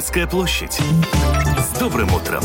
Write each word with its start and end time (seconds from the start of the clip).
Домская 0.00 0.26
площадь. 0.26 0.80
С 1.58 1.78
добрым 1.78 2.14
утром! 2.14 2.42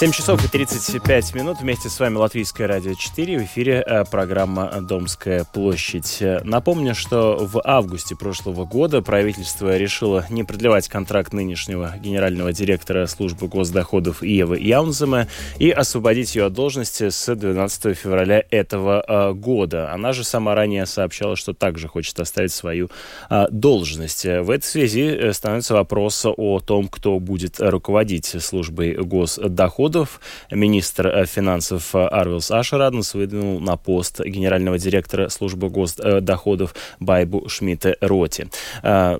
7 0.00 0.12
часов 0.12 0.42
и 0.42 0.48
35 0.48 1.34
минут. 1.34 1.58
Вместе 1.60 1.90
с 1.90 2.00
вами 2.00 2.16
Латвийское 2.16 2.66
радио 2.66 2.94
4. 2.94 3.38
В 3.38 3.42
эфире 3.42 3.84
э, 3.86 4.06
программа 4.06 4.80
«Домская 4.80 5.44
площадь». 5.44 6.22
Напомню, 6.42 6.94
что 6.94 7.36
в 7.38 7.60
августе 7.62 8.16
прошлого 8.16 8.64
года 8.64 9.02
правительство 9.02 9.76
решило 9.76 10.24
не 10.30 10.42
продлевать 10.42 10.88
контракт 10.88 11.34
нынешнего 11.34 11.94
генерального 11.98 12.50
директора 12.50 13.06
службы 13.08 13.46
госдоходов 13.46 14.22
Иевы 14.22 14.58
Яунзема 14.58 15.26
и 15.58 15.68
освободить 15.68 16.34
ее 16.34 16.46
от 16.46 16.54
должности 16.54 17.10
с 17.10 17.34
12 17.34 17.94
февраля 17.94 18.42
этого 18.50 19.04
э, 19.06 19.32
года. 19.34 19.92
Она 19.92 20.14
же 20.14 20.24
сама 20.24 20.54
ранее 20.54 20.86
сообщала, 20.86 21.36
что 21.36 21.52
также 21.52 21.88
хочет 21.88 22.18
оставить 22.20 22.52
свою 22.52 22.88
э, 23.28 23.48
должность. 23.50 24.24
В 24.24 24.48
этой 24.48 24.64
связи 24.64 25.30
становится 25.32 25.74
вопрос 25.74 26.24
о 26.24 26.60
том, 26.60 26.88
кто 26.88 27.18
будет 27.18 27.60
руководить 27.60 28.34
службой 28.42 28.94
госдоходов 28.94 29.89
доходов. 29.90 30.20
Министр 30.50 31.06
э, 31.08 31.26
финансов 31.26 31.94
э, 31.94 31.98
Арвилс 31.98 32.50
Ашераднес 32.50 33.14
выдвинул 33.14 33.60
на 33.60 33.76
пост 33.76 34.20
генерального 34.20 34.78
директора 34.78 35.28
службы 35.28 35.68
госдоходов 35.68 36.74
Байбу 37.00 37.48
Шмидте 37.48 37.96
Роти. 38.00 38.48
Э, 38.82 39.18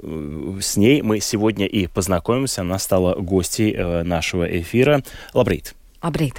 с 0.61 0.77
ней 0.77 1.03
мы 1.03 1.21
сегодня 1.21 1.67
и 1.67 1.87
познакомимся. 1.87 2.63
Она 2.63 2.79
стала 2.79 3.15
гостьей 3.15 4.05
нашего 4.05 4.45
эфира. 4.45 5.03
Лабрит. 5.35 5.75
Лабрит. 6.03 6.35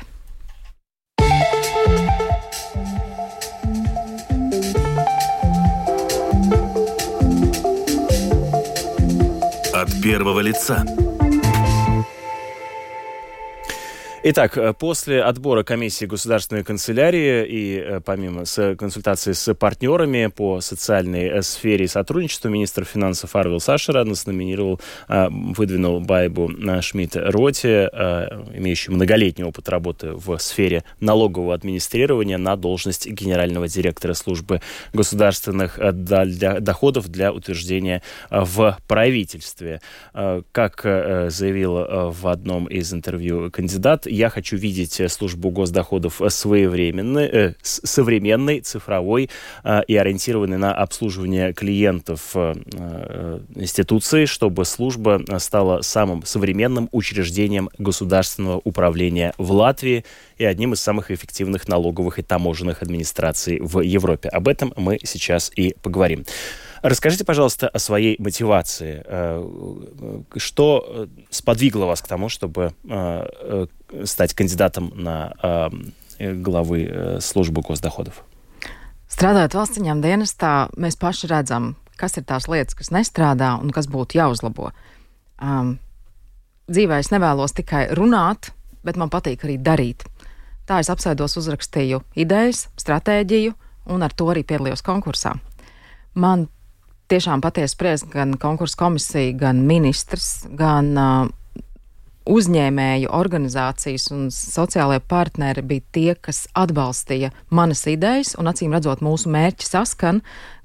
От 9.74 10.02
первого 10.04 10.40
лица. 10.42 10.86
Итак, 14.24 14.56
э, 14.56 14.72
после 14.78 15.24
отбора 15.24 15.64
комиссии 15.64 16.06
государственной 16.06 16.64
канцелярии 16.64 17.44
и 17.44 17.78
э, 17.78 18.02
помимо 18.02 18.46
с 18.46 18.76
консультации 18.76 19.32
с 19.32 19.52
партнерами 19.56 20.28
по 20.28 20.62
социальной 20.62 21.28
э, 21.28 21.42
сфере 21.42 21.88
сотрудничества, 21.88 22.48
министр 22.48 22.86
финансов 22.86 23.36
Арвил 23.36 23.60
Сашераднес 23.60 24.28
номинировал, 24.28 24.80
выдвинул 25.08 26.02
Байбу 26.02 26.52
Шмидт 26.82 27.16
Роти, 27.16 27.88
имеющий 28.56 28.92
многолетний 28.92 29.44
опыт 29.44 29.70
работы 29.70 30.12
в 30.14 30.38
сфере 30.38 30.84
налогового 31.00 31.56
администрирования, 31.56 32.38
на 32.38 32.56
должность 32.56 33.08
генерального 33.08 33.68
директора 33.68 34.14
службы 34.14 34.62
государственных 34.94 35.80
доходов 35.80 37.10
для 37.10 37.34
утверждения 37.34 38.04
в 38.30 38.78
правительстве. 38.88 39.82
Как 40.14 40.82
заявил 40.84 42.12
в 42.12 42.28
одном 42.28 42.66
из 42.66 42.94
интервью 42.94 43.50
кандидат, 43.52 44.08
я 44.12 44.30
хочу 44.30 44.58
видеть 44.58 45.00
э, 45.00 45.10
службу 45.10 45.50
госдоходов 45.50 46.22
своевременной, 46.28 47.26
э, 47.26 47.54
современной, 47.62 48.60
цифровой 48.60 49.30
э, 49.64 49.82
и 49.88 49.96
ориентированной 49.96 50.58
на 50.58 50.74
обслуживание 50.74 51.54
клиентов 51.54 52.32
э, 52.36 52.54
э, 52.74 53.40
институции, 53.56 54.26
чтобы 54.26 54.66
служба 54.66 55.22
стала 55.40 55.82
самым 55.82 56.24
современным 56.26 56.90
учреждением 56.92 57.70
государственного 57.78 58.62
управления 58.64 59.34
в 59.38 59.52
Латвии 59.52 60.06
и 60.38 60.46
одним 60.46 60.74
из 60.74 60.82
самых 60.82 61.12
эффективных 61.12 61.68
налоговых 61.68 62.20
и 62.20 62.24
таможенных 62.24 62.82
администраций 62.82 63.60
в 63.62 63.80
Европе. 63.82 64.30
Об 64.30 64.48
этом 64.48 64.74
мы 64.76 65.00
сейчас 65.04 65.52
и 65.56 65.76
поговорим. 65.82 66.26
Расскажите, 66.83 67.25
пожалуйста, 67.25 67.69
о 67.69 67.79
своей 67.79 68.17
мотивации. 68.19 69.03
Э, 69.05 69.45
что 70.37 71.09
сподвигло 71.31 71.87
вас 71.87 72.03
к 72.03 72.09
тому, 72.09 72.29
чтобы 72.29 72.75
э, 72.85 73.27
э, 73.91 74.05
стать 74.05 74.35
кандидатом 74.35 74.93
на 74.95 75.71
главы 76.19 77.19
службы 77.21 77.61
госдоходов? 77.61 78.25
Strādājot 79.07 79.55
valsts 79.55 79.79
ziņām 79.79 80.01
dienestā, 80.03 80.69
mēs 80.77 80.97
paši 80.99 81.29
redzam, 81.31 81.75
kas 81.97 82.17
ir 82.19 82.25
tās 82.27 82.49
lietas, 82.51 82.75
kas 82.75 82.91
nestrādā 82.91 83.55
un 83.61 83.71
kas 83.71 83.87
būtu 83.89 84.19
jāuzlabo. 84.19 84.73
Um, 85.37 85.77
dzīvē 86.73 86.99
es 87.05 87.13
nevēlos 87.13 87.55
tikai 87.57 87.87
runāt, 87.97 88.51
bet 88.85 88.99
man 88.99 89.13
patīk 89.13 89.45
arī 89.47 89.57
darīt. 89.63 90.05
Tā 90.67 90.81
es 90.83 90.91
apsēdos, 90.91 91.37
uzrakstīju 91.39 92.03
idejas, 92.19 92.67
stratēģiju 92.81 93.55
un 93.95 94.03
ar 94.03 94.15
to 94.17 94.27
arī 94.33 94.43
piedalījos 94.43 94.83
konkursā. 94.87 95.37
Man 96.19 96.49
tiešām 97.12 97.44
patiesi 97.44 97.76
spriest 97.76 98.08
gan 98.12 98.38
konkursu 98.40 98.80
komisija, 98.80 99.36
gan 99.38 99.62
ministrs, 99.68 100.46
gan 100.58 100.92
uh, 100.98 101.30
uzņēmēju 102.32 103.12
organizācijas 103.18 104.08
un 104.14 104.28
sociālajie 104.34 105.02
partneri 105.12 105.64
bija 105.66 105.86
tie, 105.92 106.10
kas 106.16 106.46
atbalstīja 106.58 107.32
manas 107.50 107.84
idejas, 107.90 108.36
un 108.40 108.52
acīm 108.52 108.76
redzot, 108.76 109.04
mūsu 109.04 109.32
mērķi 109.34 109.68
saskan, 109.68 110.22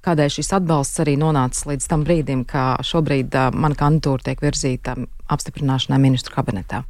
kādēļ 0.07 0.35
šis 0.39 0.53
atbalsts 0.61 1.03
arī 1.03 1.17
nonācis 1.21 1.67
līdz 1.67 1.89
tam 1.91 2.05
brīdim, 2.07 2.45
kā 2.49 2.75
šobrīd 2.87 3.35
uh, 3.35 3.51
mana 3.55 3.79
kandidatūra 3.79 4.31
tiek 4.31 4.45
virzīta 4.45 4.99
apstiprināšanai 5.33 6.03
ministru 6.03 6.37
kabinetā. 6.37 6.85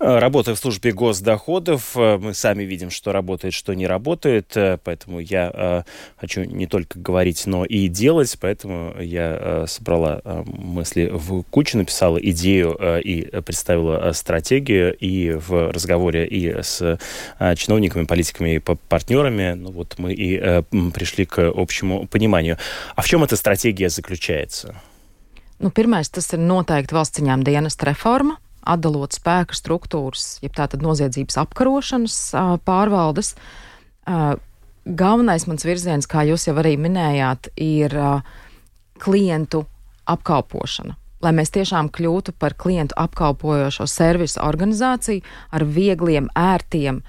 Э, 0.00 0.18
работая 0.18 0.54
в 0.54 0.58
службе 0.58 0.92
госдоходов, 0.92 1.94
э, 1.94 2.16
мы 2.16 2.32
сами 2.32 2.62
видим, 2.62 2.88
что 2.88 3.12
работает, 3.12 3.52
что 3.52 3.74
не 3.74 3.86
работает, 3.86 4.56
э, 4.56 4.78
поэтому 4.82 5.20
я 5.20 5.84
хочу 6.16 6.44
не 6.44 6.66
только 6.66 6.98
говорить, 6.98 7.46
но 7.46 7.64
и 7.64 7.88
делать, 7.88 8.36
поэтому 8.40 8.94
я 9.00 9.66
собрала 9.66 10.22
мысли 10.46 11.10
в 11.12 11.42
кучу, 11.44 11.76
написала 11.76 12.16
идею 12.18 12.78
и 13.00 13.22
представила 13.42 14.12
стратегию 14.12 14.96
и 14.96 15.32
в 15.32 15.70
разговоре 15.70 16.26
и 16.26 16.62
с 16.62 16.98
чиновниками, 17.56 18.04
политиками 18.04 18.56
и 18.56 18.58
партнерами, 18.58 19.52
ну 19.54 19.70
вот 19.70 19.98
мы 19.98 20.12
и 20.12 20.38
пришли 20.92 21.26
к 21.26 21.50
общему 21.54 22.06
пониманию. 22.06 22.56
А 22.96 23.02
в 23.02 23.08
чем 23.08 23.24
эта 23.24 23.36
стратегия 23.36 23.88
заключается? 23.88 24.74
Nu, 25.60 25.68
pirmais, 25.68 26.08
tas 26.08 26.30
ir 26.32 26.40
noteikti 26.40 26.96
valsts 26.96 27.18
ciņām 27.18 27.42
dienas 27.44 27.76
reforma, 27.84 28.38
atdalot 28.62 29.16
spēka 29.16 29.56
struktūras, 29.56 30.38
jeb 30.44 30.54
tātad 30.56 30.82
noziedzības 30.84 31.38
apkarošanas 31.44 32.16
pārvaldes. 32.66 33.34
Galvenais 34.84 35.46
mans 35.46 35.66
virziens, 35.66 36.08
kā 36.08 36.24
jūs 36.28 36.48
jau 36.48 36.56
arī 36.60 36.76
minējāt, 36.80 37.52
ir 37.60 37.94
klientu 39.00 39.64
apkalpošana. 40.10 40.96
Lai 41.20 41.34
mēs 41.36 41.52
tiešām 41.52 41.90
kļūtu 41.92 42.32
par 42.40 42.54
klientu 42.56 42.96
apkalpojošo 42.96 43.84
servisu 43.92 44.40
organizāciju 44.40 45.20
ar 45.52 45.64
viegliem, 45.68 46.30
ērtiem, 46.32 47.02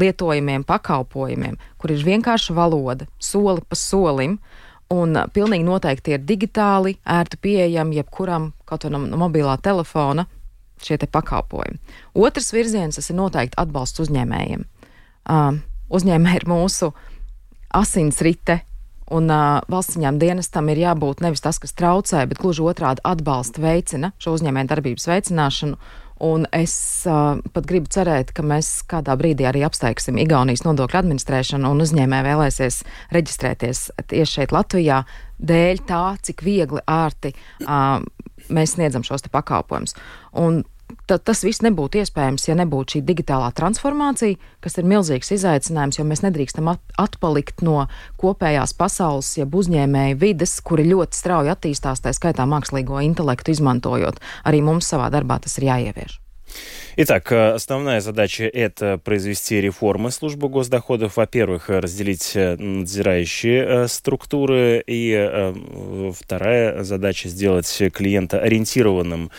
lietojamiem 0.00 0.64
pakalpojumiem, 0.66 1.54
kur 1.78 1.94
ir 1.94 2.02
vienkārša 2.06 2.54
valoda, 2.58 3.06
soli 3.22 3.62
pa 3.62 3.78
solim, 3.78 4.40
un 4.90 5.14
pilnīgi 5.34 5.66
noteikti 5.66 6.16
ir 6.16 6.26
digitāli, 6.26 6.96
ērti 7.06 7.38
pieejami 7.42 8.00
jebkuram, 8.00 8.50
kaut 8.66 8.86
vai 8.86 8.98
no 8.98 9.18
mobilā 9.18 9.54
telefona, 9.62 10.26
šie 10.84 10.98
pakalpojumi. 11.06 11.80
Otrs 12.14 12.52
virziens 12.54 12.98
ir 13.00 13.16
noteikti 13.16 13.58
atbalsts 13.60 14.02
uzņēmējiem. 14.06 14.64
Uh, 15.26 15.58
uzņēmēji 15.90 16.42
ir 16.42 16.48
mūsu 16.50 16.92
asinsrite, 17.76 18.60
un 19.12 19.30
uh, 19.30 19.60
valsts 19.70 19.96
ziņām 19.96 20.18
dienestam 20.22 20.70
ir 20.72 20.82
jābūt 20.82 21.22
nevis 21.24 21.44
tas, 21.44 21.60
kas 21.62 21.76
traucē, 21.76 22.24
bet 22.30 22.40
gluži 22.42 22.64
otrādi 22.66 23.04
atbalsta 23.06 23.62
veicina 23.62 24.12
šo 24.22 24.36
uzņēmēju 24.38 24.72
darbības 24.72 25.08
veicināšanu. 25.10 25.78
Un 26.26 26.46
es 26.56 26.72
uh, 27.04 27.36
pat 27.52 27.66
gribu 27.68 27.90
cerēt, 27.92 28.30
ka 28.32 28.40
mēs 28.40 28.70
kādā 28.88 29.18
brīdī 29.20 29.44
arī 29.50 29.66
apsteigsim 29.66 30.16
Igaunijas 30.22 30.64
nodokļu 30.64 31.02
administrēšanu, 31.02 31.74
un 31.74 31.84
uzņēmēji 31.84 32.24
vēlēsies 32.24 32.78
reģistrēties 33.12 33.82
tieši 34.08 34.38
šeit, 34.38 34.54
Latvijā, 34.56 35.02
dēļ 35.36 35.82
tā, 35.90 36.04
cik 36.24 36.40
viegli, 36.46 36.80
ārti 36.88 37.34
uh, 37.36 38.00
mēs 38.48 38.76
sniedzam 38.76 39.04
šos 39.06 39.26
pakalpojumus. 39.32 39.96
Tad 41.06 41.24
tas 41.26 41.40
viss 41.42 41.64
nebūtu 41.66 41.98
iespējams, 41.98 42.44
ja 42.46 42.54
nebūtu 42.58 42.96
šī 42.96 43.00
digitālā 43.08 43.48
transformācija, 43.58 44.38
kas 44.62 44.78
ir 44.78 44.86
milzīgs 44.86 45.32
izaicinājums, 45.34 45.98
jo 45.98 46.04
mēs 46.06 46.22
nedrīkstam 46.22 46.70
atpalikt 46.70 47.64
no 47.66 47.88
kopējās 48.22 48.74
pasaules, 48.78 49.32
jeb 49.40 49.54
uzņēmēju 49.58 50.20
vides, 50.22 50.54
kuri 50.66 50.86
ļoti 50.92 51.18
strauji 51.18 51.50
attīstās, 51.56 52.04
tā 52.04 52.14
skaitā 52.14 52.46
mākslīgo 52.46 53.02
intelektu 53.02 53.54
izmantojot. 53.56 54.22
Arī 54.46 54.62
mums 54.66 54.86
savā 54.94 55.10
darbā 55.14 55.40
tas 55.42 55.58
ir 55.58 55.66
jāievieš. 55.72 56.20
Итак, 56.98 57.30
э, 57.30 57.50
основная 57.50 58.00
задача– 58.00 58.44
это 58.44 58.96
произвести 58.96 59.60
реформы 59.60 60.10
службы 60.10 60.48
госдоходов. 60.48 61.18
Во-первых, 61.18 61.68
разделить 61.68 62.32
э, 62.34 62.56
надзирающие 62.56 63.64
э, 63.66 63.88
структуры. 63.88 64.82
И 64.86 65.52
вторая 66.18 66.84
задача– 66.84 67.28
сделать 67.30 67.82
клиента 67.92 68.40
ориентированным 68.40 69.30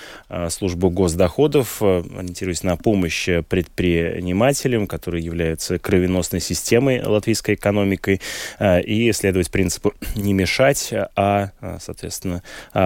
службу 0.50 0.92
госдоходов, 0.92 1.81
ориентируясь 1.81 2.62
на 2.62 2.77
помощь 2.77 3.27
предпринимателям, 3.50 4.86
которые 4.86 5.25
являются 5.25 5.80
кровеносной 5.80 6.42
системой 6.42 7.01
латвийской 7.04 7.56
экономикой, 7.56 8.21
и 8.62 9.12
следовать 9.13 9.50
принципу 9.50 9.94
не 10.15 10.33
мешать, 10.33 10.94
а, 11.15 11.50
соответственно, 11.80 12.44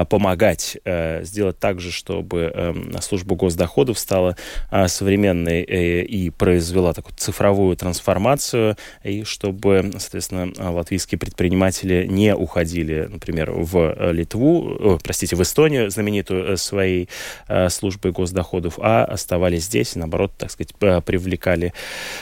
помогать. 0.10 0.78
Сделать 1.22 1.60
так 1.60 1.82
же, 1.82 1.92
чтобы 1.92 2.94
служба 3.02 3.36
госдоходов 3.36 4.00
стала 4.00 4.11
а, 4.12 4.88
современной 4.88 5.62
э, 5.64 6.02
и 6.04 6.30
произвела 6.30 6.94
такую 6.94 7.16
цифровую 7.18 7.76
трансформацию, 7.76 8.78
и 9.04 9.24
чтобы, 9.24 9.92
соответственно, 9.98 10.52
латвийские 10.72 11.20
предприниматели 11.20 12.06
не 12.08 12.36
уходили, 12.36 13.08
например, 13.10 13.52
в 13.52 14.12
Литву, 14.12 15.00
простите, 15.04 15.36
в 15.36 15.42
Эстонию, 15.42 15.90
знаменитую 15.90 16.54
э, 16.54 16.58
своей 16.58 17.10
э, 17.48 17.70
службой 17.70 18.12
госдоходов, 18.12 18.80
а 18.80 19.06
оставались 19.06 19.66
здесь, 19.66 19.96
и, 19.96 20.00
наоборот, 20.00 20.32
так 20.38 20.52
сказать, 20.52 20.74
привлекали, 20.76 21.74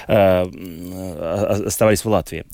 оставались 0.07 2.03
в 2.03 2.09
Латвии. 2.09 2.45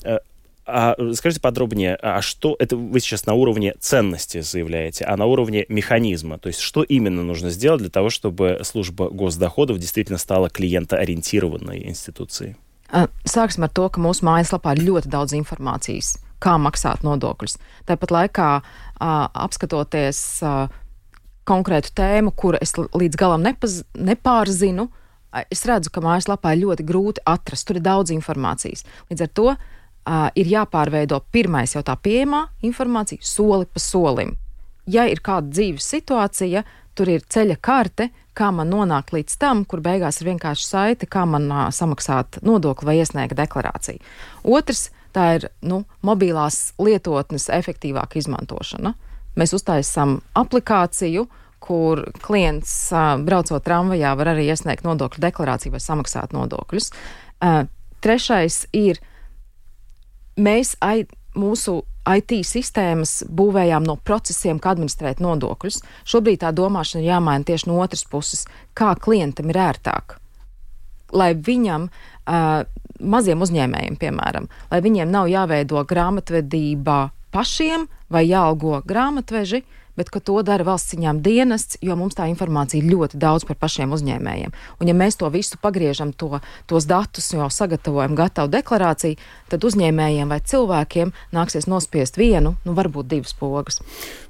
А 0.65 0.95
скажите 1.13 1.41
подробнее, 1.41 1.95
а 1.95 2.21
что 2.21 2.55
это 2.59 2.77
вы 2.77 2.99
сейчас 2.99 3.25
на 3.25 3.33
уровне 3.33 3.73
ценности 3.79 4.41
заявляете, 4.41 5.05
а 5.05 5.17
на 5.17 5.25
уровне 5.25 5.65
механизма? 5.69 6.37
То 6.37 6.47
есть 6.47 6.59
что 6.59 6.83
именно 6.83 7.23
нужно 7.23 7.49
сделать 7.49 7.81
для 7.81 7.89
того, 7.89 8.09
чтобы 8.09 8.59
служба 8.63 9.09
госдоходов 9.09 9.79
действительно 9.79 10.19
стала 10.19 10.49
клиентоориентированной 10.49 11.87
институцией? 11.87 12.55
Sāksim 13.23 13.63
ar 13.63 13.71
to, 13.71 13.87
ka 13.87 14.03
mūsu 14.03 14.25
mājaslapā 14.27 14.75
ir 14.75 14.83
ļoti 14.83 15.07
daudz 15.11 15.31
informācijas, 15.37 16.17
kā 16.43 16.57
maksāt 16.59 17.05
nodokļus. 17.07 17.55
Tāpat 17.87 18.11
laikā, 18.11 18.47
uh, 18.59 19.27
apskatoties 19.31 20.19
uh, 20.43 20.65
konkrētu 21.47 21.93
tēmu, 21.95 22.35
kuru 22.35 22.59
es 22.59 22.75
līdz 22.75 23.15
galam 23.15 23.47
nepaz, 23.47 23.85
nepārzinu, 23.95 24.89
es 25.47 25.63
redzu, 25.63 25.89
ka 25.95 26.03
mājaslapā 26.03 26.51
ir 26.51 26.65
ļoti 26.65 26.87
grūti 26.87 27.23
atrast. 27.23 27.69
Tur 27.69 27.79
ir 27.79 27.87
daudz 27.87 28.11
informācijas. 28.11 28.83
Līdz 29.07 29.23
ar 29.23 29.31
to 29.39 29.47
uh, 29.53 29.69
uh, 30.06 30.28
ir 30.34 30.50
jāpārveido 30.50 31.20
pirmais 31.32 31.74
jau 31.74 31.82
tā 31.86 31.96
pieejamā 31.98 32.46
informācija, 32.66 33.22
soli 33.22 33.66
pa 33.66 33.82
solim. 33.82 34.36
Ja 34.86 35.06
ir 35.10 35.20
kāda 35.24 35.50
dzīves 35.50 35.86
situācija, 35.96 36.62
tur 36.96 37.10
ir 37.10 37.24
ceļa 37.28 37.56
karte, 37.60 38.10
kā 38.36 38.50
man 38.54 38.70
nonākt 38.70 39.12
līdz 39.16 39.38
tam, 39.40 39.64
kur 39.68 39.82
beigās 39.84 40.20
ir 40.20 40.30
vienkārši 40.30 40.68
saite, 40.68 41.08
kā 41.10 41.24
man 41.28 41.48
uh, 41.50 41.64
samaksāt 41.74 42.40
nodokli 42.46 42.90
vai 42.90 42.98
iesniegt 43.00 43.36
deklarāciju. 43.38 44.02
Otrs, 44.44 44.90
tā 45.16 45.32
ir 45.38 45.48
nu, 45.64 45.82
mobilās 46.06 46.76
lietotnes 46.78 47.48
efektīvāka 47.52 48.20
izmantošana. 48.20 48.94
Mēs 49.36 49.52
uztaisām 49.56 50.20
aplikāciju, 50.38 51.26
kur 51.66 52.04
klients, 52.22 52.72
uh, 52.94 53.16
braucot 53.26 53.64
tramvajā, 53.66 54.14
var 54.16 54.32
arī 54.36 54.46
iesniegt 54.52 54.86
nodokļu 54.86 55.24
deklarāciju 55.24 55.74
vai 55.74 55.82
samaksāt 55.82 56.36
nodokļus. 56.36 56.92
Uh, 57.42 57.64
trešais 58.04 58.62
ir 58.76 59.00
uh, 59.00 59.12
mēs 60.36 60.74
ai, 60.84 61.06
mūsu 61.36 61.80
IT 62.06 62.36
sistēmas 62.46 63.24
būvējām 63.26 63.86
no 63.86 63.96
procesiem, 63.96 64.60
kā 64.62 64.74
administrēt 64.74 65.20
nodokļus. 65.22 65.80
Šobrīd 66.06 66.44
tā 66.44 66.52
domāšana 66.54 67.02
ir 67.02 67.10
jāmaina 67.10 67.48
tieši 67.48 67.70
no 67.70 67.80
otras 67.82 68.06
puses, 68.08 68.46
kā 68.78 68.94
klientam 69.00 69.50
ir 69.50 69.58
ērtāk. 69.66 70.18
Lai 71.16 71.32
viņam, 71.34 71.88
uh, 71.88 72.62
maziem 73.00 73.42
uzņēmējiem, 73.42 73.98
piemēram, 74.00 74.48
lai 74.70 74.80
viņiem 74.82 75.10
nav 75.10 75.30
jāveido 75.30 75.82
grāmatvedība 75.86 77.00
pašiem 77.34 77.86
vai 78.10 78.24
jāalgo 78.26 78.80
grāmatveži, 78.86 79.62
uh, 79.62 79.85
bet 79.95 80.09
ka 80.09 80.19
to 80.19 80.39
dara 80.45 80.65
valsts 80.65 80.93
ciņām 80.93 81.21
dienests, 81.23 81.77
jo 81.83 81.95
mums 81.99 82.15
tā 82.17 82.27
informācija 82.31 82.81
ir 82.81 82.89
ļoti 82.91 83.19
daudz 83.21 83.45
par 83.47 83.57
pašiem 83.59 83.91
uzņēmējiem. 83.95 84.53
Un 84.79 84.89
ja 84.89 84.95
mēs 84.97 85.19
to 85.19 85.29
visu 85.33 85.59
pagriežam, 85.61 86.13
to, 86.13 86.39
tos 86.69 86.87
datus 86.89 87.31
jau 87.33 87.49
sagatavojam 87.51 88.15
gatavu 88.17 88.51
deklarāciju, 88.53 89.19
tad 89.51 89.67
uzņēmējiem 89.67 90.31
vai 90.31 90.39
cilvēkiem 90.39 91.11
nāksies 91.35 91.67
nospiest 91.69 92.19
vienu, 92.19 92.55
nu 92.65 92.75
varbūt 92.77 93.11
divas 93.11 93.35
поgas. 93.37 93.81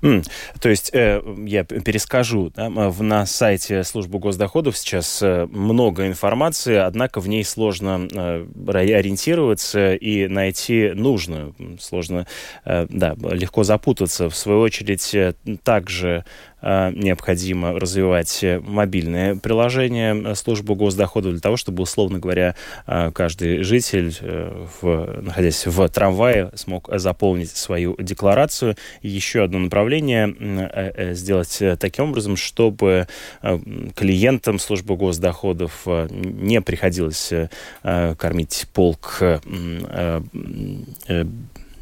Mm, 0.01 0.25
то 0.59 0.69
есть, 0.69 0.89
э, 0.93 1.21
я 1.45 1.63
перескажу, 1.63 2.51
да, 2.55 2.69
в, 2.69 3.03
на 3.03 3.25
сайте 3.25 3.83
службы 3.83 4.19
госдоходов 4.19 4.77
сейчас 4.77 5.21
э, 5.21 5.45
много 5.45 6.07
информации, 6.07 6.75
однако 6.75 7.21
в 7.21 7.27
ней 7.27 7.45
сложно 7.45 8.07
э, 8.11 8.45
ориентироваться 8.67 9.93
и 9.93 10.27
найти 10.27 10.91
нужную. 10.95 11.55
Сложно, 11.79 12.25
э, 12.65 12.87
да, 12.89 13.15
легко 13.31 13.63
запутаться. 13.63 14.29
В 14.29 14.35
свою 14.35 14.61
очередь, 14.61 15.13
э, 15.13 15.33
также 15.62 16.24
э, 16.60 16.90
необходимо 16.92 17.78
развивать 17.78 18.44
мобильное 18.62 19.36
приложение 19.36 20.34
службы 20.34 20.74
госдоходов 20.74 21.32
для 21.32 21.40
того, 21.40 21.56
чтобы, 21.56 21.82
условно 21.82 22.18
говоря, 22.18 22.54
э, 22.86 23.10
каждый 23.12 23.62
житель, 23.62 24.16
э, 24.20 24.66
в, 24.80 25.20
находясь 25.22 25.66
в 25.66 25.88
трамвае, 25.88 26.50
смог 26.54 26.88
заполнить 26.98 27.50
свою 27.50 27.96
декларацию. 27.98 28.76
Еще 29.02 29.44
одно 29.44 29.58
направление 29.58 31.14
сделать 31.14 31.62
таким 31.78 32.10
образом, 32.10 32.36
чтобы 32.36 33.06
клиентам 33.94 34.58
службы 34.58 34.96
госдоходов 34.96 35.86
не 36.10 36.60
приходилось 36.60 37.32
кормить 37.82 38.66
полк 38.72 39.22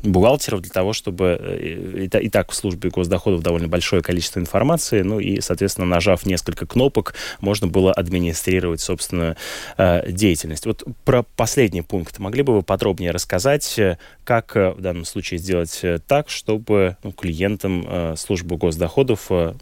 бухгалтеров 0.04 0.60
для 0.62 0.70
того, 0.70 0.92
чтобы 0.92 1.38
э, 1.40 2.06
и, 2.06 2.28
так 2.28 2.50
в 2.50 2.54
службе 2.54 2.90
госдоходов 2.90 3.42
довольно 3.42 3.68
большое 3.68 4.02
количество 4.02 4.38
информации, 4.38 5.02
ну 5.02 5.20
и, 5.20 5.40
соответственно, 5.40 5.86
нажав 5.86 6.26
несколько 6.26 6.66
кнопок, 6.66 7.14
можно 7.40 7.66
было 7.66 7.92
администрировать 7.92 8.80
собственную 8.80 9.36
э, 9.76 10.10
деятельность. 10.10 10.66
Вот 10.66 10.84
про 11.04 11.22
последний 11.22 11.82
пункт 11.82 12.18
могли 12.18 12.42
бы 12.42 12.54
вы 12.54 12.62
подробнее 12.62 13.10
рассказать, 13.10 13.78
э, 13.78 13.98
как 14.24 14.56
э, 14.56 14.70
в 14.70 14.80
данном 14.80 15.04
случае 15.04 15.38
сделать 15.38 15.82
так, 16.06 16.30
чтобы 16.30 16.96
ну, 17.02 17.12
клиентам 17.12 17.86
э, 17.86 18.14
службы 18.16 18.56
госдоходов 18.56 19.26
э, 19.30 19.54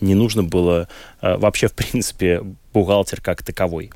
не 0.00 0.14
нужно 0.14 0.42
было 0.42 0.88
э, 1.20 1.36
вообще, 1.36 1.68
в 1.68 1.74
принципе, 1.74 2.42
бухгалтер 2.72 3.20
как 3.20 3.42
таковой? 3.42 3.90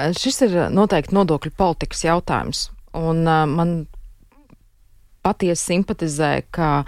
Šis 0.00 0.38
ir 0.46 0.52
noteikti 0.72 1.12
nodokļu 1.12 1.50
politikas 1.58 2.04
jautājums. 2.06 2.68
Man 2.94 3.84
patiesi 5.22 5.72
simpatizē, 5.72 6.32
ka 6.50 6.84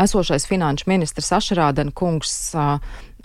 esošais 0.00 0.46
finanšu 0.48 0.88
ministrs 0.90 1.32
Ašrādena 1.36 1.92
kungs 1.96 2.52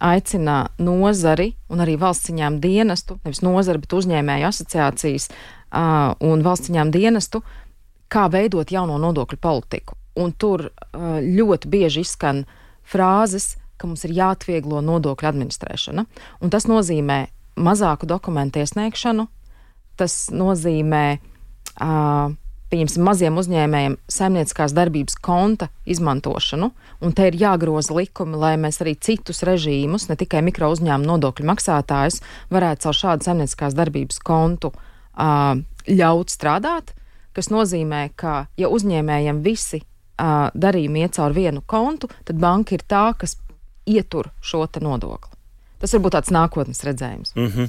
aicina 0.04 0.58
nozari 0.82 1.54
un 1.72 1.84
arī 1.84 1.96
valstsiņām 2.00 2.60
dienestu, 2.64 3.20
nevis 3.24 3.44
nozari, 3.46 3.80
bet 3.84 3.96
uzņēmēju 3.96 4.50
asociācijas 4.50 5.30
un 6.26 6.44
valstsiņām 6.46 6.92
dienestu, 6.92 7.42
kā 8.12 8.28
veidot 8.32 8.72
jauno 8.72 8.98
nodokļu 9.02 9.40
politiku. 9.42 9.96
Un 10.20 10.32
tur 10.32 10.70
ļoti 10.96 11.72
bieži 11.72 12.06
izskan 12.06 12.44
frāzes, 12.88 13.56
ka 13.78 13.88
mums 13.88 14.06
ir 14.08 14.16
jāatvieglo 14.16 14.82
nodokļu 14.86 15.30
administrēšana. 15.30 16.06
Un 16.42 16.54
tas 16.54 16.68
nozīmē 16.72 17.26
mazāku 17.56 18.08
dokumentu 18.08 18.62
iesniegšanu, 18.64 19.28
tas 20.00 20.16
nozīmē 20.32 21.04
uh, 21.16 22.36
pieņemsim, 22.72 23.04
maziem 23.06 23.38
uzņēmējiem 23.40 23.98
saimnieciskās 24.12 24.74
darbības 24.76 25.18
konta 25.24 25.70
izmantošanu, 25.90 26.72
un 27.06 27.16
te 27.16 27.30
ir 27.30 27.38
jāgroza 27.40 27.96
likumi, 27.96 28.40
lai 28.42 28.56
mēs 28.62 28.82
arī 28.84 28.96
citus 28.98 29.44
režīmus, 29.48 30.08
ne 30.10 30.18
tikai 30.20 30.44
mikro 30.46 30.72
uzņēmumu 30.74 31.12
nodokļu 31.14 31.48
maksātājus, 31.52 32.22
varētu 32.54 32.88
caur 32.88 33.00
šādu 33.02 33.30
saimnieciskās 33.30 33.78
darbības 33.78 34.22
kontu 34.26 34.74
uh, 34.74 35.54
ļaut 35.90 36.34
strādāt, 36.34 36.96
kas 37.36 37.52
nozīmē, 37.54 38.08
ka 38.18 38.46
ja 38.60 38.72
uzņēmējiem 38.74 39.44
visi 39.46 39.84
uh, 39.84 40.50
darījumi 40.56 41.06
iet 41.06 41.20
caur 41.20 41.36
vienu 41.36 41.64
kontu, 41.68 42.10
tad 42.26 42.42
banka 42.42 42.78
ir 42.78 42.86
tā, 42.88 43.08
kas 43.20 43.38
ietur 43.86 44.32
šo 44.42 44.66
nodokli. 44.82 45.35
Tas 45.86 45.94
varbūt 45.94 46.16
tāds 46.16 46.32
nākotnes 46.34 46.80
рedzējums. 46.82 47.36
Угу. 47.38 47.66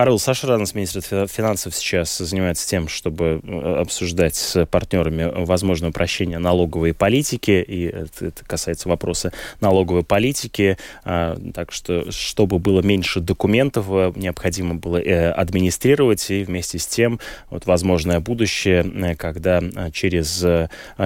Арл 0.00 0.18
Сашаранс, 0.18 0.72
министр 0.72 1.26
финансов, 1.28 1.74
сейчас 1.76 2.16
занимается 2.16 2.66
тем, 2.66 2.88
чтобы 2.88 3.42
э, 3.42 3.80
обсуждать 3.82 4.34
с 4.34 4.64
партнерами 4.64 5.44
возможное 5.44 5.90
упрощение 5.90 6.38
налоговой 6.38 6.94
политики, 6.94 7.62
и 7.68 7.84
это, 7.84 8.32
касается 8.46 8.88
вопроса 8.88 9.30
налоговой 9.60 10.04
политики, 10.04 10.78
а, 11.04 11.38
так 11.52 11.70
что, 11.70 12.10
чтобы 12.10 12.58
было 12.58 12.80
меньше 12.80 13.20
документов, 13.20 13.84
э, 13.90 14.12
необходимо 14.16 14.74
было 14.74 14.96
э, 14.96 15.32
администрировать, 15.32 16.30
и 16.30 16.44
вместе 16.44 16.78
с 16.78 16.86
тем, 16.86 17.20
вот 17.50 17.66
возможное 17.66 18.20
будущее, 18.20 19.16
когда 19.18 19.60
через 19.92 20.42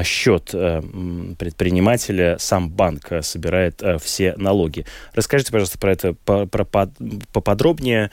счет 0.05 0.45
предпринимателя 0.45 2.37
сам 2.39 2.71
банк 2.71 3.11
собирает 3.23 3.83
все 4.01 4.35
налоги. 4.37 4.87
Расскажите, 5.15 5.48
Расскажите, 5.49 5.79
пожалуйста, 5.79 5.79
про 5.79 5.93
это 5.93 6.15
поподробнее. 7.33 8.11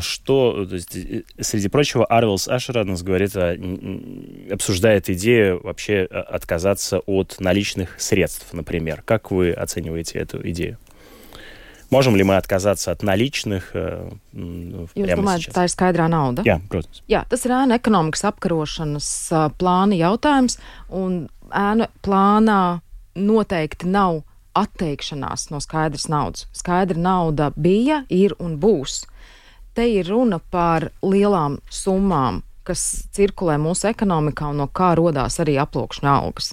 Что, 0.00 0.66
есть, 0.70 0.96
среди 1.40 1.68
прочего, 1.68 2.04
Арвелс 2.04 2.48
Ашера 2.48 2.84
нас 2.84 3.02
говорит, 3.02 3.36
обсуждает 4.50 5.08
идею 5.10 5.60
вообще 5.62 6.02
отказаться 6.04 6.98
от 7.00 7.36
наличных 7.38 8.00
средств, 8.00 8.52
например. 8.52 9.02
Как 9.04 9.30
вы 9.30 9.52
оцениваете 9.52 10.18
эту 10.18 10.46
идеju? 10.48 10.78
Можем 11.90 12.16
ли 12.16 12.24
мы 12.24 12.36
отказаться 12.36 12.90
от 12.90 13.02
наличных 13.04 13.70
uh, 13.74 14.10
Jūs 14.32 14.90
domājat, 14.96 15.52
tā 15.54 15.66
ir 15.68 15.70
skaidrā 15.70 16.08
nauda? 16.10 16.42
Jā, 16.42 16.56
protams. 16.66 17.04
Jā, 17.06 17.22
tas 17.28 17.44
ir 17.46 17.52
ēna 17.54 17.76
ekonomikas 17.78 18.24
apkarošanas 18.32 19.08
plāna 19.60 19.94
jautājums, 19.94 20.58
un 20.88 21.28
ēna 21.54 21.86
plānā 22.02 22.80
noteikti 23.14 23.86
nav 23.86 24.24
atteikšanās 24.54 25.48
no 25.50 25.60
skaidras 25.62 26.08
naudas. 26.08 26.46
Skaidra 26.54 26.98
nauda 27.00 27.50
bija, 27.56 28.04
ir 28.08 28.36
un 28.38 28.56
būs. 28.60 29.04
Te 29.74 29.86
ir 29.90 30.08
runa 30.08 30.38
par 30.38 30.90
lielām 31.02 31.58
summām, 31.70 32.42
kas 32.64 32.82
cirkulē 33.14 33.58
mūsu 33.60 33.90
ekonomikā 33.90 34.52
un 34.52 34.62
no 34.62 34.68
kā 34.72 34.94
rodās 34.98 35.40
arī 35.42 35.58
aploksņa 35.60 36.12
algas. 36.14 36.52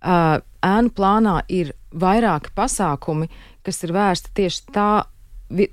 Uh, 0.00 0.38
ēnu 0.64 0.92
plānā 0.96 1.40
ir 1.48 1.74
vairāki 1.92 2.52
pasākumi, 2.56 3.28
kas 3.64 3.82
ir 3.84 3.92
vērsti 3.96 4.32
tieši 4.36 4.62
tā, 4.72 4.88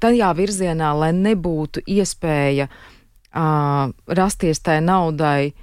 tajā 0.01 0.31
virzienā, 0.35 0.91
lai 0.97 1.13
nebūtu 1.15 1.83
iespēja 1.87 2.67
uh, 2.67 3.93
rasties 4.07 4.63
tai 4.63 4.79
naudai 4.83 5.53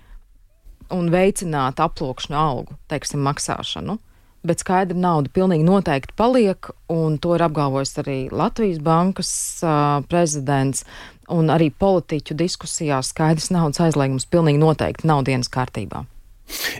un 0.94 1.10
veicināt 1.12 1.80
aploksņu 1.80 2.38
algu, 2.38 2.76
teiksim, 2.88 3.24
maksāšanu. 3.24 3.98
Bet 4.44 4.60
skaidra 4.60 4.96
nauda 4.98 5.32
pilnīgi 5.32 5.64
noteikti 5.64 6.12
paliek, 6.20 6.68
un 6.92 7.16
to 7.18 7.32
ir 7.36 7.46
apgalvojis 7.46 7.96
arī 8.02 8.16
Latvijas 8.28 8.80
bankas 8.84 9.30
uh, 9.64 10.02
prezidents, 10.10 10.84
un 11.32 11.48
arī 11.52 11.70
politiķu 11.72 12.36
diskusijās 12.36 13.14
skaidrs 13.14 13.48
naudas 13.54 13.80
aizliegums 13.86 14.28
pilnīgi 14.28 14.60
noteikti 14.60 15.08
nav 15.08 15.24
dienas 15.24 15.48
kārtībā. 15.48 16.04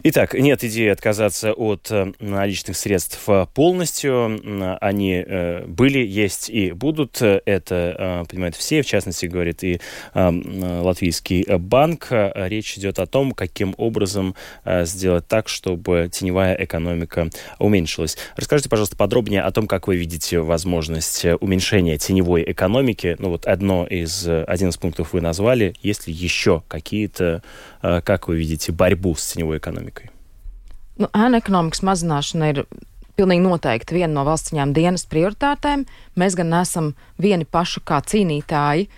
Итак, 0.03 0.35
нет 0.35 0.63
идеи 0.65 0.89
отказаться 0.89 1.53
от 1.53 1.91
э, 1.91 2.13
наличных 2.21 2.77
средств 2.77 3.23
э, 3.29 3.47
полностью. 3.55 4.41
Они 4.81 5.25
э, 5.27 5.65
были, 5.67 5.99
есть 5.99 6.51
и 6.51 6.73
будут. 6.73 7.23
Это 7.23 8.25
понимают 8.29 8.57
все, 8.57 8.83
в 8.83 8.87
частности, 8.87 9.27
говорит 9.27 9.65
и 9.65 9.81
Латвийский 10.15 11.45
банк. 11.57 12.09
Речь 12.11 12.77
идет 12.77 12.99
о 12.99 13.07
том, 13.07 13.33
каким 13.33 13.75
образом 13.79 14.35
сделать 14.65 15.27
так, 15.27 15.49
чтобы 15.49 16.09
теневая 16.13 16.55
экономика 16.55 17.31
уменьшилась. 17.59 18.19
Расскажите, 18.37 18.69
пожалуйста, 18.69 18.97
подробнее 18.97 19.43
о 19.43 19.51
том, 19.53 19.67
как 19.67 19.87
вы 19.87 19.97
видите 19.97 20.41
возможность 20.41 21.25
уменьшения 21.41 21.99
теневой 21.99 22.45
экономики. 22.51 23.17
Ну 23.19 23.31
вот 23.31 23.47
одно 23.47 23.87
из, 23.87 24.27
один 24.29 24.69
из 24.69 24.77
пунктов 24.77 25.13
вы 25.13 25.21
назвали. 25.21 25.75
Есть 25.83 26.07
ли 26.07 26.13
еще 26.13 26.63
какие-то, 26.69 27.43
как 27.81 28.29
вы 28.29 28.37
видите, 28.37 28.73
борьбу 28.73 29.15
с 29.15 29.33
теневой 29.33 29.54
ekonomikai? 29.61 30.11
Nu, 31.01 31.09
ēna 31.11 31.41
ekonomikas 31.43 31.83
mazināšana 31.87 32.53
ir 32.53 32.61
pilnīgi 33.19 33.43
noteikti 33.43 33.97
viena 33.97 34.13
no 34.15 34.27
valsts 34.27 34.53
ciņām 34.53 34.75
dienas 34.77 35.07
prioritātēm. 35.11 35.85
Mēs 36.19 36.37
gan 36.39 36.53
nesam 36.55 36.93
vieni 37.21 37.47
paši 37.47 37.83
kā 37.87 38.01
cīnītāji. 38.03 38.89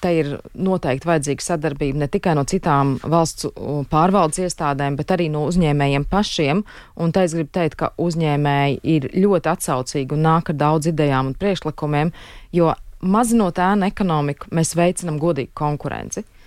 Te 0.00 0.10
ir 0.14 0.28
noteikti 0.54 1.08
vajadzīga 1.10 1.42
sadarbība 1.42 2.04
ne 2.04 2.06
tikai 2.10 2.36
no 2.38 2.44
citām 2.46 2.92
valsts 3.02 3.48
pārvaldes 3.90 4.44
iestādēm, 4.44 4.94
bet 4.98 5.10
arī 5.10 5.26
no 5.34 5.42
uzņēmējiem 5.48 6.06
pašiem. 6.10 6.62
Un 7.02 7.14
te 7.14 7.24
es 7.26 7.34
gribu 7.34 7.50
teikt, 7.58 7.74
ka 7.80 7.90
uzņēmēji 7.98 8.78
ir 8.94 9.08
ļoti 9.16 9.50
atsaucīgi 9.50 10.14
un 10.14 10.22
nāk 10.28 10.52
ar 10.54 10.60
daudz 10.60 10.92
idejām 10.92 11.32
un 11.32 11.38
priekšlikumiem, 11.40 12.14
jo 12.54 12.70
mazinot 13.02 13.58
ēnu 13.58 13.90
ekonomiku, 13.90 14.52
mēs 14.54 14.76
veicinam 14.78 15.18
godīgu 15.18 15.50
konkurenci. 15.58 16.22
Uh, 16.22 16.39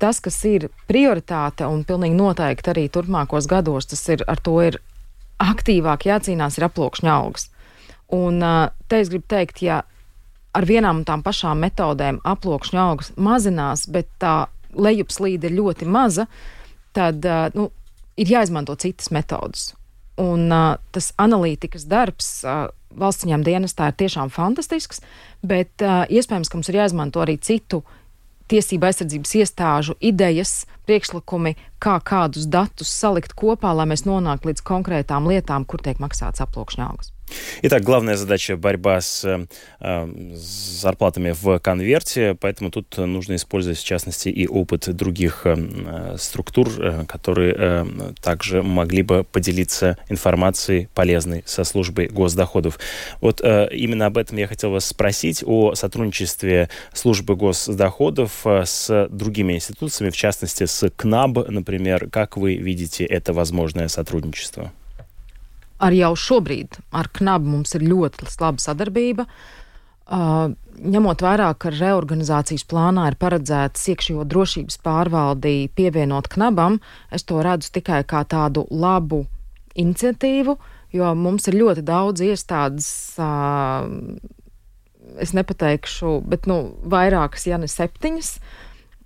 tas, 0.00 0.20
kas 0.24 0.38
ir 0.48 0.68
prioritāte 0.88 1.68
un 1.68 1.84
pilnīgi 1.88 2.16
noteikti 2.18 2.72
arī 2.72 2.88
turpmākos 2.92 3.48
gados, 3.50 3.88
tas 3.90 4.02
ir 4.12 4.24
ar 4.28 4.40
to 4.42 4.56
ir 4.64 4.80
aktīvāk 5.40 6.08
jācīnās, 6.08 6.58
ir 6.58 6.68
aploksņa 6.68 7.12
algas. 7.14 7.48
Un 8.12 8.42
te 8.90 8.98
es 9.00 9.08
gribu 9.12 9.28
teikt, 9.30 9.62
ja 9.62 9.82
ar 10.56 10.66
vienām 10.66 11.00
un 11.00 11.06
tām 11.06 11.22
pašām 11.22 11.62
metodēm 11.62 12.18
aploksņa 12.26 12.80
algas 12.82 13.12
mazinās, 13.16 13.86
bet 13.86 14.10
tā 14.20 14.50
lejupslīde 14.74 15.48
ir 15.48 15.58
ļoti 15.60 15.86
maza, 15.86 16.26
tad 16.96 17.24
nu, 17.54 17.70
ir 18.20 18.34
jāizmanto 18.34 18.74
citas 18.80 19.12
metodas. 19.14 19.70
Un 20.20 20.50
uh, 20.52 20.74
tas 20.92 21.12
analītikas 21.20 21.86
darbs 21.88 22.42
uh, 22.44 22.68
valsts 22.98 23.24
dienestā 23.24 23.88
ir 23.88 23.96
tiešām 24.02 24.32
fantastisks, 24.34 25.00
bet 25.42 25.80
uh, 25.84 26.04
iespējams, 26.10 26.50
ka 26.50 26.58
mums 26.58 26.68
ir 26.68 26.80
jāizmanto 26.82 27.22
arī 27.22 27.38
citu 27.40 27.82
tiesība 28.50 28.90
aizsardzības 28.90 29.36
iestāžu 29.42 29.96
idejas, 30.00 30.64
priekšlikumi, 30.88 31.54
kā 31.82 31.96
kādus 32.02 32.48
datus 32.50 32.90
salikt 32.90 33.36
kopā, 33.38 33.72
lai 33.76 33.86
mēs 33.92 34.06
nonāktu 34.08 34.50
līdz 34.50 34.66
konkrētām 34.66 35.30
lietām, 35.30 35.64
kur 35.64 35.82
tiek 35.84 36.02
maksāts 36.02 36.42
aploksņa 36.44 36.90
algas. 36.90 37.14
Итак, 37.62 37.82
главная 37.82 38.16
задача 38.16 38.56
борьба 38.56 39.00
с 39.00 39.24
э, 39.80 40.34
зарплатами 40.34 41.34
в 41.38 41.58
конверте, 41.58 42.36
поэтому 42.40 42.70
тут 42.70 42.96
нужно 42.98 43.36
использовать, 43.36 43.78
в 43.78 43.84
частности, 43.84 44.28
и 44.28 44.46
опыт 44.46 44.94
других 44.94 45.42
э, 45.44 46.16
структур, 46.18 46.68
э, 46.78 47.04
которые 47.06 47.54
э, 47.56 47.86
также 48.22 48.62
могли 48.62 49.02
бы 49.02 49.24
поделиться 49.24 49.98
информацией 50.08 50.88
полезной 50.94 51.42
со 51.46 51.64
службой 51.64 52.08
госдоходов. 52.08 52.78
Вот 53.20 53.40
э, 53.42 53.68
именно 53.72 54.06
об 54.06 54.18
этом 54.18 54.36
я 54.38 54.46
хотел 54.46 54.70
вас 54.70 54.86
спросить, 54.86 55.42
о 55.46 55.74
сотрудничестве 55.74 56.68
службы 56.92 57.36
госдоходов 57.36 58.46
э, 58.46 58.64
с 58.64 59.08
другими 59.10 59.54
институциями, 59.54 60.10
в 60.10 60.16
частности, 60.16 60.64
с 60.66 60.88
КНАБ, 60.90 61.48
например. 61.48 62.08
Как 62.10 62.36
вы 62.36 62.56
видите 62.56 63.04
это 63.04 63.32
возможное 63.32 63.88
сотрудничество? 63.88 64.72
Arī 65.80 66.02
jau 66.04 66.12
šobrīd 66.18 66.80
ar 66.96 67.08
knabu 67.16 67.50
mums 67.56 67.74
ir 67.76 67.86
ļoti 67.88 68.28
laba 68.40 68.62
sadarbība. 68.62 69.26
Uh, 70.10 70.50
ņemot 70.80 71.22
vērā, 71.22 71.52
ka 71.54 71.70
reorganizācijas 71.70 72.64
plānā 72.66 73.06
ir 73.12 73.16
paredzēts 73.20 73.84
iekšējo 73.92 74.24
drošības 74.26 74.80
pārvaldi 74.82 75.70
pievienot 75.78 76.26
knabam, 76.32 76.80
es 77.14 77.22
to 77.28 77.38
redzu 77.46 77.70
tikai 77.76 78.02
kā 78.08 78.24
tādu 78.26 78.64
labu 78.70 79.22
iniciatīvu, 79.78 80.56
jo 80.96 81.12
mums 81.14 81.46
ir 81.46 81.60
ļoti 81.60 81.84
daudz 81.86 82.24
iestādes, 82.26 82.90
uh, 83.22 83.86
es 85.22 85.34
nepateikšu, 85.36 86.16
bet 86.26 86.50
nu, 86.50 86.58
vairākas, 86.90 87.46
ja 87.46 87.60
ne 87.60 87.70
septiņas, 87.70 88.32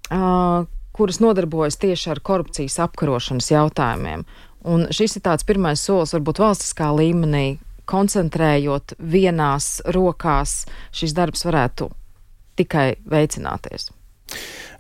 uh, 0.09 0.64
kuras 0.95 1.21
nodarbojas 1.21 1.76
tieši 1.83 2.14
ar 2.14 2.23
korupcijas 2.25 2.78
apkarošanas 2.87 3.50
jautājumiem. 3.50 4.25
Un 4.64 4.87
šis 4.94 5.18
ir 5.18 5.25
tāds 5.26 5.44
pirmais 5.44 5.80
solis, 5.80 6.14
varbūt 6.16 6.40
valstiskā 6.40 6.88
līmenī, 6.97 7.59
koncentrējot 7.90 8.97
vienās 8.99 9.83
rokās, 9.92 10.62
šis 10.97 11.12
darbs 11.16 11.44
varētu 11.44 11.90
tikai 12.56 12.94
veicināties. 13.11 13.90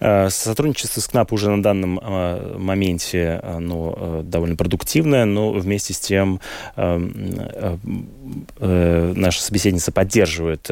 Сотрудничество 0.00 1.00
с 1.00 1.08
КНАП 1.08 1.32
уже 1.32 1.50
на 1.50 1.62
данном 1.62 2.00
моменте 2.58 3.40
ну, 3.60 4.22
довольно 4.24 4.56
продуктивное, 4.56 5.24
но 5.24 5.52
вместе 5.52 5.92
с 5.94 6.00
тем 6.00 6.40
наша 8.58 9.42
собеседница 9.42 9.92
поддерживает 9.92 10.70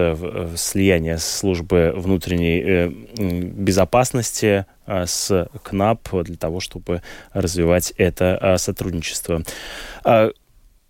слияние 0.57 1.19
службы 1.19 1.93
внутренней 1.95 2.89
безопасности 3.19 4.67
с 4.87 5.49
КНАП 5.63 6.25
для 6.25 6.37
того, 6.37 6.61
чтобы 6.61 7.03
развивать 7.33 7.93
это 7.97 8.57
сотрудничество. 8.59 9.43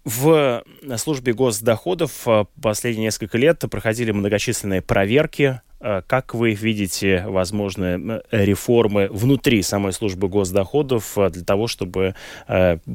В 0.04 0.64
службе 0.96 1.32
госдоходов 1.32 2.26
последние 2.60 3.04
несколько 3.04 3.38
лет 3.38 3.62
проходили 3.70 4.10
многочисленные 4.10 4.82
проверки 4.82 5.60
как 6.06 6.34
вы 6.34 6.54
видите 6.54 7.24
возможные 7.26 8.22
реформы 8.30 9.08
внутри 9.10 9.62
самой 9.62 9.92
службы 9.92 10.28
госдоходов 10.28 11.16
для 11.30 11.44
того, 11.44 11.66
чтобы 11.66 12.14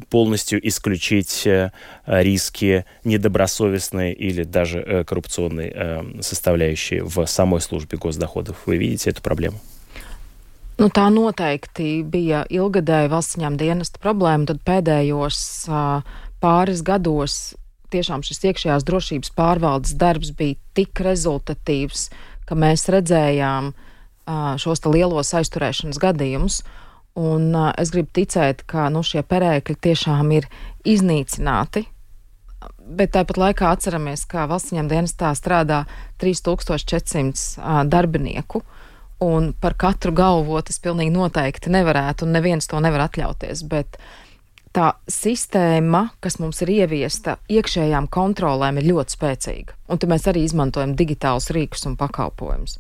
полностью 0.10 0.66
исключить 0.68 1.48
риски 2.06 2.86
недобросовестной 3.04 4.14
или 4.14 4.44
даже 4.44 5.04
коррупционной 5.08 6.22
составляющей 6.22 7.02
в 7.02 7.26
самой 7.26 7.62
службе 7.62 7.98
госдоходов? 7.98 8.58
Вы 8.66 8.78
видите 8.78 9.10
эту 9.10 9.22
проблему? 9.22 9.60
Nu, 10.78 10.92
tā 10.94 11.08
noteikti 11.10 12.04
bija 12.06 12.44
ilgadēja 12.54 13.10
valsts 13.10 13.40
dienesta 13.58 13.98
problēma. 13.98 14.46
Tad 14.46 14.62
pēdējos 14.62 15.40
uh, 15.74 16.04
pāris 16.38 16.84
gados 16.86 17.56
tiešām 17.94 18.22
šis 18.22 18.44
iekšējās 18.52 18.86
drošības 18.86 19.32
pārvaldes 19.34 19.96
darbs 19.98 20.34
bija 20.38 20.60
tik 20.78 21.02
rezultatīvs, 21.02 22.10
ka 22.48 22.58
mēs 22.58 22.88
redzējām 22.94 23.72
uh, 23.74 24.56
šos 24.62 24.84
lielos 24.88 25.34
aizturēšanas 25.38 26.00
gadījumus. 26.02 26.62
Un 27.18 27.50
uh, 27.56 27.70
es 27.82 27.92
gribu 27.94 28.14
ticēt, 28.20 28.64
ka 28.70 28.88
nu, 28.94 29.04
šie 29.04 29.24
perēkļi 29.26 29.78
tiešām 29.88 30.34
ir 30.38 30.50
iznīcināti. 30.86 31.88
bet 32.88 33.12
tāpat 33.14 33.38
laikā 33.38 33.72
atceramies, 33.76 34.26
ka 34.26 34.48
valsts 34.48 34.72
ieņem 34.74 34.88
dienestā 34.90 35.34
strādā 35.36 35.86
3400 36.24 37.84
darbinieku. 37.92 38.64
Un 39.20 39.54
par 39.54 39.74
katru 39.74 40.14
galvu 40.14 40.62
tas 40.62 40.78
pilnīgi 40.80 41.12
noteikti 41.12 41.72
nevarētu, 41.74 42.26
un 42.26 42.36
neviens 42.38 42.68
to 42.70 42.80
nevar 42.80 43.08
atļauties. 43.08 43.64
Bet 43.66 43.98
tā 44.77 44.93
sistēma, 45.11 46.07
kas 46.25 46.39
mums 46.41 46.63
ir 46.65 46.73
ieviesta 46.73 47.37
iekšējām 47.53 48.09
kontrolēm, 48.13 48.81
ir 48.81 48.89
ļoti 48.93 49.19
spēcīga. 49.19 49.77
Un 49.93 50.01
tad 50.01 50.13
mēs 50.13 50.29
arī 50.31 50.47
izmantojam 50.47 50.97
digitālus 50.97 51.53
rīkus 51.53 51.87
un 51.91 51.99
pakalpojumus. 52.01 52.79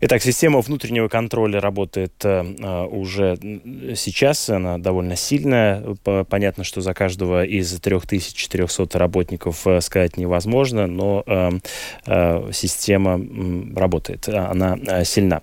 Итак, 0.00 0.22
система 0.22 0.60
внутреннего 0.60 1.08
контроля 1.08 1.60
работает 1.60 2.12
э, 2.24 2.86
уже 2.90 3.38
сейчас, 3.96 4.50
она 4.50 4.76
довольно 4.76 5.16
сильная. 5.16 5.82
Понятно, 6.28 6.62
что 6.62 6.82
за 6.82 6.92
каждого 6.92 7.42
из 7.42 7.72
3400 7.80 8.98
работников 8.98 9.66
э, 9.66 9.80
сказать 9.80 10.18
невозможно, 10.18 10.86
но 10.86 11.22
э, 11.26 11.50
э, 12.04 12.50
система 12.52 13.18
работает, 13.74 14.28
она 14.28 14.76
э, 14.76 15.04
сильна. 15.04 15.40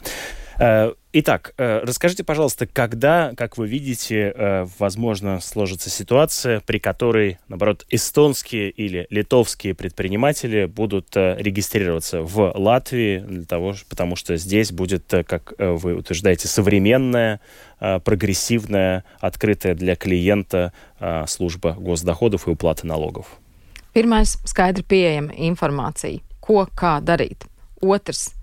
Э, 0.58 0.92
итак, 1.12 1.52
э, 1.58 1.80
расскажите, 1.82 2.24
пожалуйста, 2.24 2.66
когда, 2.66 3.34
как 3.36 3.58
вы 3.58 3.68
видите, 3.68 4.32
э, 4.34 4.66
возможно 4.78 5.40
сложится 5.40 5.90
ситуация, 5.90 6.60
при 6.60 6.78
которой, 6.78 7.38
наоборот, 7.48 7.84
эстонские 7.90 8.70
или 8.70 9.06
литовские 9.10 9.74
предприниматели 9.74 10.64
будут 10.64 11.14
регистрироваться 11.14 12.22
в 12.22 12.52
Латвии, 12.54 13.18
для 13.18 13.44
того, 13.44 13.74
потому 13.88 14.16
что 14.16 14.36
здесь 14.36 14.72
будет, 14.72 15.12
как 15.26 15.54
вы 15.58 15.94
утверждаете, 15.94 16.48
современная, 16.48 17.40
прогрессивная, 17.78 19.04
открытая 19.20 19.74
для 19.74 19.96
клиента 19.96 20.72
служба 21.26 21.72
госдоходов 21.72 22.46
и 22.46 22.50
уплаты 22.50 22.86
налогов? 22.86 23.26
Pirmais- 23.94 24.36
skaidri 24.44 24.84
pieejama 24.84 25.32
informācija, 25.32 26.20
ko 26.44 26.66
kā 26.76 27.00
darīt. 27.00 27.46
Otrs 27.80 28.35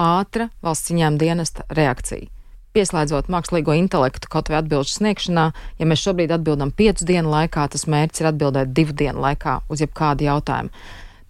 ātra 0.00 0.48
valsts 0.64 0.92
ieņēmuma 0.92 1.20
dienesta 1.20 1.66
reakcija. 1.76 2.28
Pieslēdzot 2.70 3.26
mākslīgo 3.32 3.74
intelektu 3.74 4.30
kaut 4.30 4.48
vai 4.50 4.60
atbildžu 4.60 5.00
sniegšanā, 5.00 5.46
ja 5.80 5.86
mēs 5.90 6.04
šobrīd 6.04 6.30
atbildam 6.36 6.70
piecu 6.70 7.06
dienu 7.08 7.32
laikā, 7.32 7.66
tas 7.72 7.88
mērķis 7.90 8.22
ir 8.22 8.28
atbildēt 8.30 8.70
divu 8.76 8.94
dienu 8.94 9.24
laikā 9.24 9.56
uz 9.68 9.82
jebkādu 9.82 10.28
jautājumu. 10.28 10.70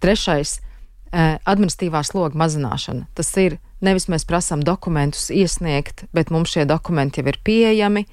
Trešais 0.01 0.59
eh,- 0.59 1.39
administratīvā 1.51 2.03
sloga 2.05 2.37
mazināšana. 2.37 3.07
Tas 3.17 3.33
ir 3.41 3.57
nevis 3.81 4.07
mēs 4.07 4.25
prasām 4.29 4.61
dokumentus 4.63 5.31
iesniegt, 5.33 6.05
bet 6.13 6.29
mums 6.29 6.53
šie 6.53 6.67
dokumenti 6.69 7.21
jau 7.21 7.27
ir 7.33 7.41
pieejami 7.43 8.05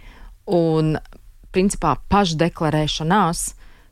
un 0.46 0.96
principā 1.52 1.96
pašdeklarēšanās 2.08 3.44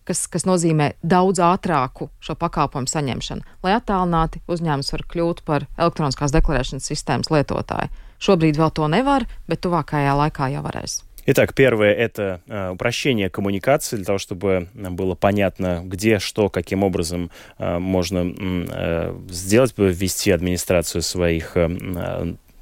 kas, 0.08 0.26
kas 0.32 0.48
nozīmē 0.48 0.94
daudz 1.04 1.42
ātrāku 1.44 2.10
šo 2.24 2.36
pakalpojumu 2.40 2.90
saņemšanu, 2.92 3.46
lai 3.66 3.76
attālināti 3.78 4.42
uzņēmums 4.52 4.92
var 4.96 5.06
kļūt 5.14 5.46
par 5.48 5.68
elektroniskās 5.78 6.34
deklarēšanas 6.36 6.90
sistēmas 6.92 7.32
lietotāju. 7.34 7.92
Šobrīd 8.22 8.60
vēl 8.62 8.74
to 8.78 8.90
nevar, 8.92 9.26
bet 9.50 9.64
tuvākajā 9.66 10.18
laikā 10.26 10.52
jau 10.54 10.66
varēs. 10.66 11.02
Итак, 11.28 11.54
первое – 11.54 11.94
это 11.94 12.42
э, 12.48 12.72
упрощение 12.72 13.30
коммуникации, 13.30 13.96
для 13.96 14.06
того, 14.06 14.18
чтобы 14.18 14.70
было 14.74 15.14
понятно, 15.14 15.82
где, 15.86 16.18
что, 16.18 16.50
каким 16.50 16.82
образом 16.82 17.30
э, 17.60 17.78
можно 17.78 18.26
э, 18.28 19.16
сделать, 19.30 19.74
ввести 19.78 20.32
администрацию 20.32 21.04
своих 21.04 21.56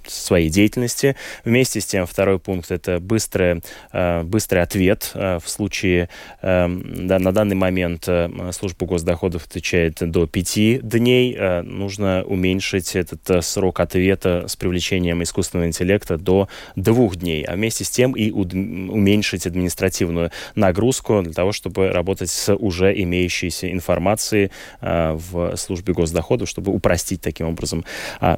своей 0.07 0.51
деятельности. 0.51 1.17
Вместе 1.45 1.81
с 1.81 1.87
тем, 1.87 2.07
второй 2.07 2.39
пункт– 2.39 2.71
это 2.71 3.01
быстрый, 3.01 3.63
э, 3.93 4.23
быстрый 4.23 4.63
ответ. 4.63 5.11
Э, 5.15 5.39
в 5.43 5.49
случае, 5.49 6.09
э, 6.43 6.69
да, 6.69 7.19
на 7.19 7.33
данный 7.33 7.57
момент 7.57 8.09
служба 8.53 8.87
госдоходов 8.87 9.47
отвечает 9.47 9.99
до 10.01 10.27
пяти 10.27 10.81
дней. 10.83 11.37
Нужно 11.63 12.25
уменьшить 12.25 12.97
этот 12.97 13.45
срок 13.45 13.81
ответа 13.81 14.45
с 14.49 14.57
привлечением 14.57 15.23
искусственного 15.23 15.67
интеллекта 15.67 16.19
до 16.19 16.49
двух 16.77 17.17
дней. 17.17 17.45
А 17.45 17.55
вместе 17.55 17.85
с 17.85 17.91
тем 17.91 18.13
и 18.13 18.31
уменьшить 18.31 19.47
административную 19.47 20.31
нагрузку 20.55 21.23
для 21.23 21.33
того, 21.33 21.53
чтобы 21.53 21.91
работать 21.91 22.31
с 22.31 22.55
уже 22.55 22.93
имеющейся 23.03 23.71
информацией 23.71 24.51
в 24.81 25.57
службе 25.57 25.93
госдоходов, 25.93 26.49
чтобы 26.49 26.73
упростить 26.73 27.21
таким 27.21 27.49
образом 27.49 27.85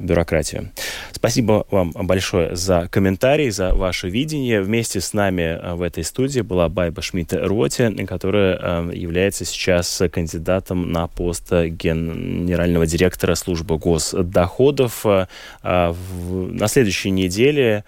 бюрократию. 0.01 0.71
Спасибо 1.11 1.56
вам 1.71 1.91
большое 1.93 2.55
за 2.55 2.87
комментарии, 2.89 3.49
за 3.49 3.73
ваше 3.73 4.09
видение. 4.09 4.61
Вместе 4.61 5.01
с 5.01 5.13
нами 5.13 5.41
э, 5.41 5.73
в 5.75 5.81
этой 5.81 6.03
студии 6.03 6.41
была 6.41 6.69
Байба 6.69 7.01
Шмидт-Роте, 7.01 7.91
которая 8.05 8.59
э, 8.61 8.91
является 8.93 9.45
сейчас 9.45 10.01
кандидатом 10.11 10.91
на 10.91 11.07
пост 11.07 11.51
генерального 11.51 12.85
директора 12.85 13.35
службы 13.35 13.77
госдоходов. 13.77 15.05
Э, 15.05 15.25
на 15.63 16.67
следующей 16.67 17.11
неделе 17.11 17.83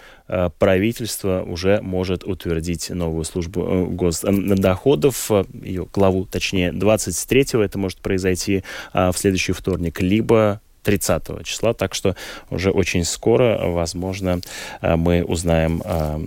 правительство 0.59 1.41
уже 1.41 1.81
может 1.81 2.23
утвердить 2.23 2.91
новую 2.91 3.23
службу 3.23 3.87
госдоходов, 3.89 5.31
ее 5.63 5.87
главу, 5.91 6.25
точнее, 6.25 6.71
23-го 6.71 7.63
это 7.63 7.79
может 7.79 7.97
произойти 7.97 8.63
в 8.93 9.13
следующий 9.15 9.53
вторник, 9.53 10.01
либо 10.01 10.61
30 10.83 11.43
числа, 11.43 11.73
так 11.73 11.93
что 11.93 12.15
уже 12.49 12.71
очень 12.71 13.03
скоро, 13.03 13.59
возможно, 13.67 14.41
э, 14.81 14.95
мы 14.95 15.23
узнаем, 15.23 15.81
э, 15.83 16.19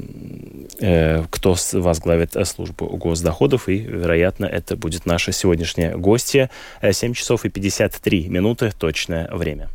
э, 0.81 1.25
кто 1.31 1.57
возглавит 1.73 2.37
службу 2.47 2.87
госдоходов, 2.97 3.69
и, 3.69 3.79
вероятно, 3.79 4.47
это 4.47 4.77
будет 4.77 5.07
наша 5.07 5.33
сегодняшняя 5.33 5.97
гостья. 5.97 6.51
7 6.83 7.15
часов 7.15 7.45
и 7.45 7.49
53 7.49 8.29
минуты, 8.29 8.73
точное 8.79 9.29
время. 9.33 9.69